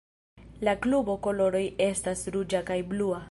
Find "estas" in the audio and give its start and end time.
1.91-2.25